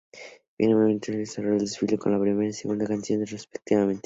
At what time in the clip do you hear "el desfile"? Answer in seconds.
1.53-1.95